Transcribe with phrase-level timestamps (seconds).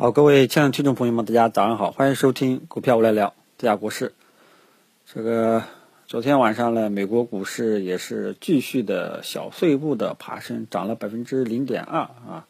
[0.00, 4.14] 好，各位亲爱的听众朋友们，大家早上好，欢迎收听股票我来聊，这家股市。
[5.12, 5.64] 这个
[6.06, 12.46] 昨天晚上呢，美国股市也是继续的小碎步的爬升，涨了百分之零点二啊，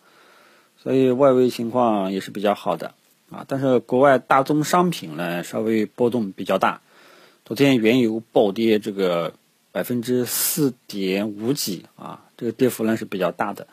[0.77, 2.93] 所以外围情况也是比较好的
[3.31, 3.47] 啊。
[3.49, 6.83] 但是国外大宗商品呢，稍微波动比较大。
[7.47, 9.33] 昨天原油暴跌这个
[9.73, 13.67] 百分之四点五几啊，这个跌幅呢是比较大的。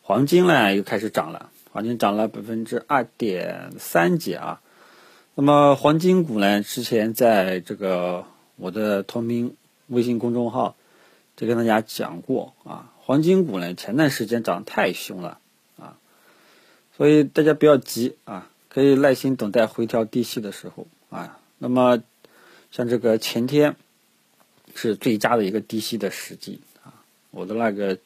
[0.00, 1.50] 黄金呢又开始涨了。
[1.72, 4.60] 黄金涨了百分之二点三几啊，
[5.36, 6.62] 那么黄金股呢？
[6.62, 8.24] 之前在这个
[8.56, 9.54] 我的同名
[9.86, 10.74] 微信公众号
[11.36, 15.38] 就跟大家讲过啊，黄金股呢前段时间涨太凶了
[15.78, 15.96] 啊，
[16.96, 21.38] 所以大家不要急啊，可以耐心等待回调低吸的时候啊。
[21.58, 22.02] 那么
[22.72, 23.76] 像这个前天
[24.74, 26.98] 是最佳的一个低吸的时机啊，
[27.30, 27.98] 我的那个。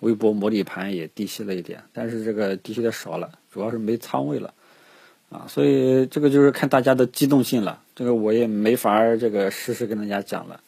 [0.00, 4.52] 微博模拟盘也低吸了一点，但是这个低吸的少了，主要是没仓位了，
[5.30, 10.60] 啊，所以这个就是看大家的机动性了，这个我也没法这个实时跟大家讲了，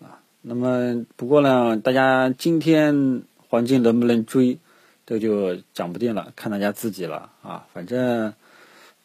[0.00, 4.58] 啊，那么不过呢，大家今天黄金能不能追，
[5.04, 8.32] 这就讲不定了，看大家自己了啊，反正，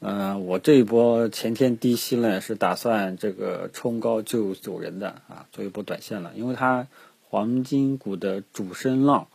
[0.01, 6.85] 嗯，我这一波前天低吸呢是打算这个冲高就走人的啊，做一波短线了，因为它。
[7.31, 9.25] 黄金股的主升浪，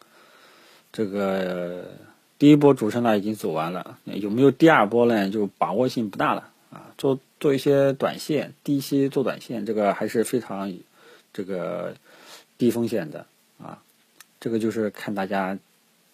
[0.92, 1.92] 这个
[2.38, 5.30] 第一波主升浪已经走完了，有没有第二波呢？
[5.30, 6.92] 就把握性不大了啊。
[6.98, 10.74] 做做一些短线，低吸做短线，这个还是非常
[11.32, 11.94] 这个
[12.58, 13.24] 低风险的
[13.58, 13.82] 啊。
[14.40, 15.58] 这个就是看大家，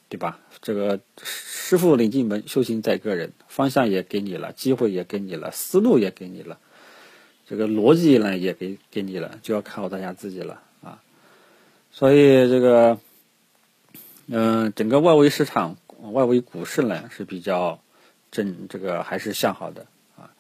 [0.09, 0.39] 对吧？
[0.61, 6.61] 这个师傅领进门，修行在个人，方向也给你了，机会也给你了，思路也给你了，
[7.49, 10.63] 这个逻辑呢也给给你了，就要看好大家自己了。
[11.95, 12.99] 所以这个，
[14.27, 15.77] 嗯，整个外围市场、
[16.13, 17.79] 外围股市呢是比较
[18.31, 20.33] 正，这个还是向好的啊。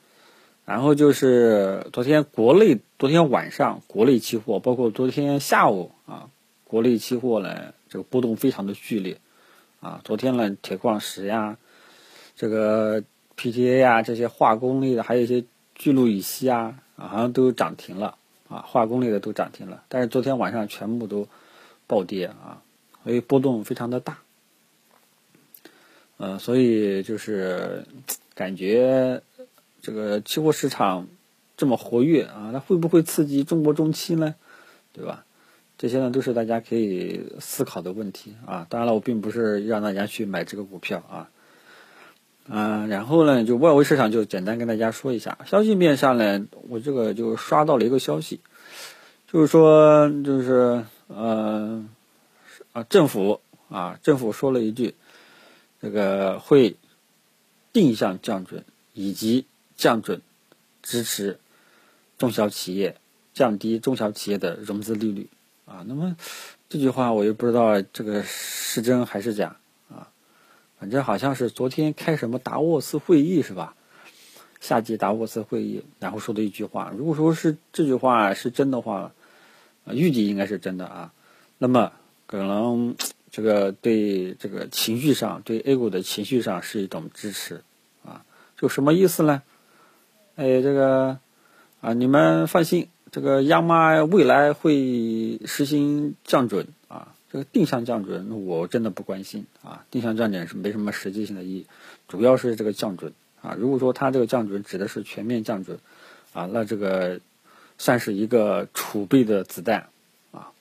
[0.64, 6.30] 然后就是昨天国内，昨天晚上国内期货，包括昨天下午啊，
[6.64, 9.18] 国内期货呢这个波动非常的剧烈
[9.80, 10.00] 啊。
[10.04, 11.58] 昨天呢，铁矿石呀，
[12.34, 13.04] 这个
[13.36, 18.16] PTA 呀，这些化工类的，还有一些聚氯乙烯啊，好像都涨停了
[18.48, 19.82] 啊，化工类的都涨停了。
[19.90, 21.28] 但是昨天晚上全部都。
[21.92, 22.62] 暴跌啊，
[23.04, 24.16] 所以波动非常的大，
[26.16, 27.84] 呃，所以就是
[28.34, 29.20] 感觉
[29.82, 31.06] 这个期货市场
[31.54, 34.34] 这么活跃啊，那会不会刺激中国中期呢？
[34.94, 35.26] 对吧？
[35.76, 38.66] 这些呢都是大家可以思考的问题啊。
[38.70, 41.28] 当然了，我并不是让大家去买这个股票啊，
[42.48, 48.40] 嗯，然后呢，就外围市场就简单跟大家说一下，消息面上呢，我这个就刷到了一个消息，
[49.30, 50.82] 就是说就是。
[51.14, 51.84] 呃，
[52.72, 54.94] 啊，政府啊，政府说了一句，
[55.80, 56.76] 这个会
[57.72, 58.64] 定向降准
[58.94, 59.46] 以及
[59.76, 60.22] 降准
[60.82, 61.38] 支持
[62.16, 62.96] 中小企业，
[63.34, 65.28] 降低中小企业的融资利率
[65.66, 65.84] 啊。
[65.86, 66.16] 那么
[66.70, 69.56] 这句话我又不知道这个是真还是假
[69.90, 70.08] 啊。
[70.78, 73.74] 反正好像是昨天开什么达沃斯会议是吧？
[74.60, 76.90] 夏季达沃斯会议，然后说的一句话。
[76.96, 79.12] 如果说是这句话是真的话。
[79.84, 81.12] 啊，预计应该是真的啊，
[81.58, 81.92] 那么
[82.26, 82.94] 可能
[83.30, 87.62] 这个对这个情绪上，对 A 股的情绪上是一种支持
[88.04, 88.24] 啊，
[88.56, 89.42] 就什么意思呢？
[90.36, 91.18] 哎，这个
[91.80, 101.66] 啊，你们放心，这个央妈未来会实行降准啊，这个定向降准我真的不关心啊，定向降准是没什么实际性的意义，
[102.06, 105.78] 主要是这个降准啊，如果说它这个降准指的是全面降准
[106.32, 107.20] 啊，那这个。
[107.78, 109.88] 算是一个储备的子弹，
[110.30, 110.52] 啊，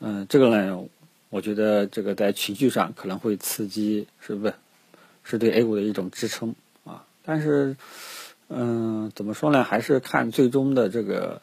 [0.00, 0.84] 嗯，这个呢，
[1.30, 4.54] 我觉得这个在情绪上可能会刺激，是不是？
[5.24, 7.06] 是对 A 股的一种支撑啊。
[7.24, 7.76] 但是，
[8.48, 9.62] 嗯，怎么说呢？
[9.62, 11.42] 还是看最终的这个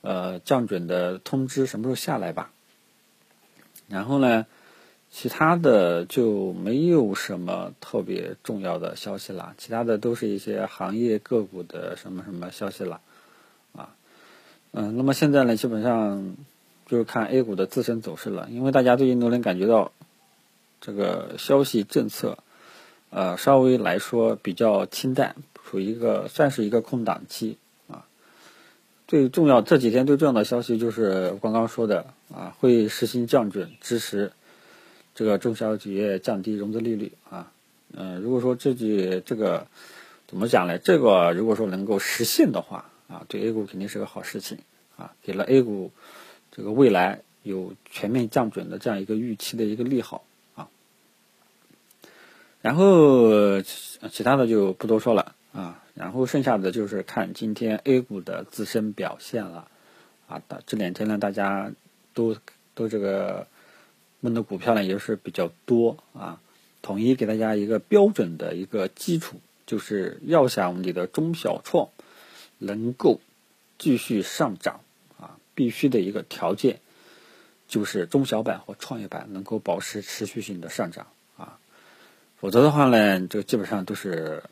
[0.00, 2.50] 呃降准的通知什么时候下来吧。
[3.88, 4.46] 然后呢，
[5.10, 13.02] 其他的就没有什么特别重要的消息了，其他的都是一些行业个股的什么什么消息了。
[14.76, 16.34] 嗯，那么现在呢，基本上
[16.86, 19.92] 就是看 A 股的自身走势了，因为大家最近都能感觉到
[20.80, 22.38] 这个消息政策，
[23.10, 27.56] 呃，稍微来说比较清淡，处于一个算是一个空档期
[27.86, 28.04] 啊。
[29.06, 34.32] 最重要这几天最重要的消息就是刚刚说的啊，会实行降准，支持
[35.14, 37.52] 这个中小企业降低融资利率啊。
[37.92, 39.68] 嗯，如果说这句这个
[40.26, 40.78] 怎么讲呢？
[40.78, 42.90] 这个如果说能够实现的话。
[43.08, 44.58] 啊，对 A 股肯定是个好事情
[44.96, 45.90] 啊，给了 A 股
[46.50, 50.24] 这个未来有全面降准的这样一个预期的一个利好
[50.54, 50.68] 啊。
[52.62, 55.82] 然后，其他的就不多说了啊。
[55.94, 59.68] 然后剩下的就是看今天 A 股的自身表现了
[60.26, 60.42] 啊。
[60.66, 61.70] 这两天呢，大家
[62.14, 62.36] 都
[62.74, 63.46] 都这个
[64.20, 66.40] 问的股票呢也是比较多啊。
[66.82, 71.88] 统一给大家一个标准的一个基础，就是要想你的中小创
[72.58, 73.20] 能够
[73.78, 74.80] 继续上涨
[75.18, 76.80] 啊，必须的一个条件
[77.68, 81.06] 就是中小板和创业板能够保持持续性的上涨
[81.36, 81.58] 啊，
[82.36, 84.42] 否则的话呢，这基本上都是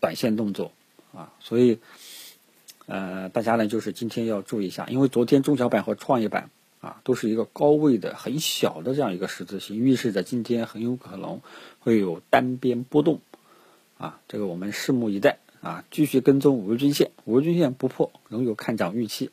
[0.00, 0.72] 短线动作
[1.12, 1.78] 啊，所以
[2.86, 6.50] 呃，大家呢就是今天要注意一下，因为昨天中小板和创业板。
[6.80, 11.40] 啊，都是一个高位的很小的这样一个十字星，预示着今天很有可能
[11.80, 13.20] 会有单边波动。
[13.98, 15.38] 啊，这个我们拭目以待。
[15.60, 19.30] 啊，继续跟踪五日均线，五日均线不破，仍有看涨预期。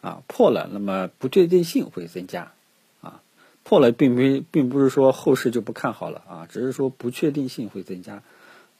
[0.00, 2.52] 啊，破了，那么不确定性会增加。
[3.00, 3.22] 啊，
[3.62, 8.22] 破了，并没并不是说后市就不看好了啊，只是说不确定性会增加。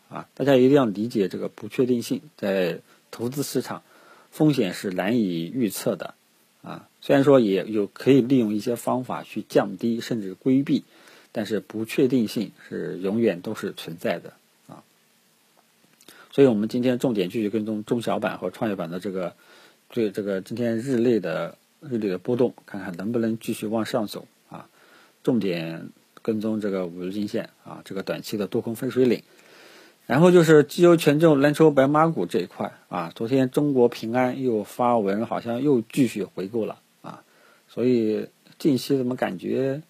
[0.09, 2.81] 啊，大家一定要理解这个不确定性，在
[3.11, 3.83] 投资市场，
[4.31, 6.15] 风险是难以预测的。
[6.63, 10.85] 啊，虽然说也有可以利用一些方法去降低甚至规避，
[11.33, 14.33] 但是不确定性是永远都是存在的。
[16.33, 19.35] 所以我们今天重点继续跟踪中小板和创业板的这个
[19.89, 24.67] 对这个今天日内的日内的波动，看看能不能继续往上走啊。
[25.23, 25.91] 重点
[26.23, 29.23] 跟踪这个五日均线啊，这个短期的多空分水岭。
[30.05, 37.23] 然后就是绩优权重蓝筹白马股这一块啊，昨天中国平安又发文，好像又继续回购了啊，
[37.69, 38.27] 所以
[38.59, 39.83] 近期怎么感觉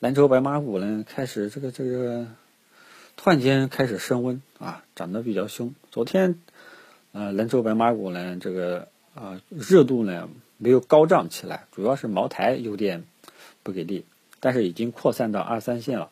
[0.00, 2.26] 蓝筹白马股呢开始这个这个
[3.16, 5.74] 突然间开始升温啊，涨得比较凶。
[5.90, 6.38] 昨天
[7.12, 10.28] 呃蓝筹白马股呢这个啊热度呢
[10.58, 13.04] 没有高涨起来，主要是茅台有点
[13.62, 14.04] 不给力，
[14.40, 16.10] 但是已经扩散到二三线了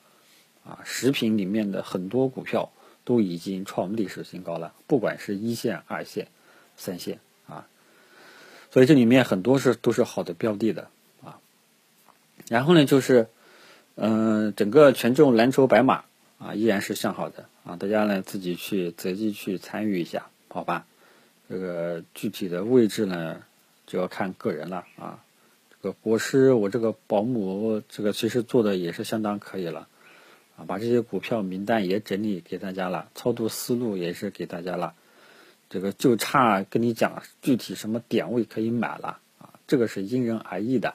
[0.65, 2.71] 啊，食品里面的很多股票。
[3.07, 6.29] 都已经创历史新高了，不管是一线、二线、
[6.79, 7.67] 三线啊，
[8.71, 10.89] 所以这里面很多是都是好的标的的
[11.23, 11.39] 啊。
[12.49, 13.29] 然后呢，就是
[13.97, 16.05] 嗯，整个权重蓝筹白马
[16.39, 20.87] 啊，依然是向好的啊，大家呢自己去择机去参与一下，好吧？
[21.49, 23.43] 这个具体的位置呢，
[23.87, 25.23] 就要看个人了啊。
[25.71, 29.89] 这个国师，我这个保姆，这个其实做的也是相当可以了。
[30.57, 34.95] 啊，把这些股票名单也整理给大家了，操作思路也是给大家了，
[35.69, 40.95] 这个就差跟你讲具体什么点位可以买了啊，这个是因人而异的，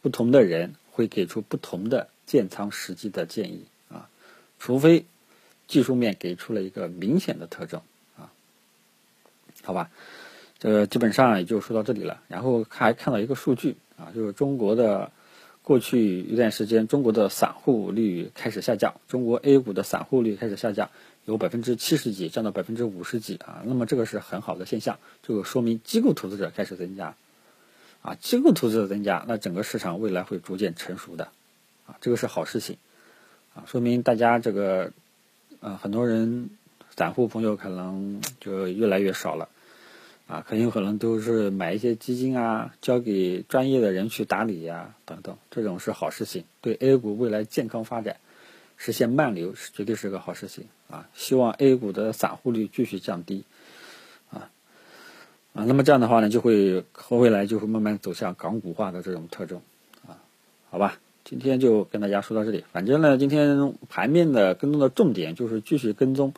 [0.00, 3.64] 不同的人会给出不同的建仓时机的建议，
[4.62, 5.04] 除非
[5.66, 7.82] 技术面给出了一个明显的特征
[8.16, 8.30] 啊，
[9.64, 9.90] 好吧，
[10.60, 15.10] 这基本上也就说到这里了，然后还看到一个数据啊，就是中国的。
[15.64, 20.90] 过去一段时间，中国的散户率开始下降，中国 A 股的散户率开始下降，
[21.24, 23.62] 有百分之七十几降到百分之五十几啊。
[23.64, 27.14] 那么这个是很好的现象，就说明机构投资者开始增加，
[28.02, 31.28] 啊，机构投资者增加，那整个市场未来会逐渐成熟的，
[31.86, 32.76] 啊，这个是好事情，
[33.54, 34.92] 啊，说明大家这个，
[35.60, 36.50] 呃，很多人
[36.96, 39.48] 散户朋友可能就越来越少了。
[40.28, 48.16] 啊，很有可能都是买一些基金啊，交给专业的人去打理呀，等等，这种是好事情，对 A 股未来健康发展，
[48.78, 51.06] 实现慢牛是绝对是个好事情啊！
[51.12, 53.44] 希望 A 股的散户率继续降低，
[54.30, 54.48] 啊
[55.52, 59.60] 啊，那么这样的话呢，就会和未来就会慢慢走向港股化的这种特征，
[60.06, 60.16] 啊，
[60.70, 66.34] 好吧，今天就跟大家说到这里，反正呢，今天盘面的跟踪的重点就是继续跟踪，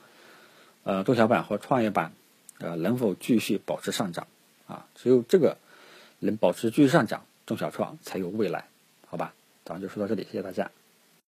[0.82, 2.12] 呃，中小板和创业板。
[2.60, 4.28] 呃，能否继续保持上涨？
[4.68, 5.58] 啊，只有这个
[6.20, 8.68] 能保持继续上涨，中小创才有未来，
[9.08, 9.34] 好吧？
[9.64, 10.70] 咱们就说到这里，谢谢大家。